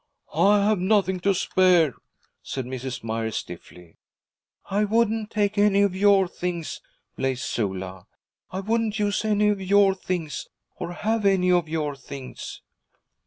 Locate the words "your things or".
9.61-10.91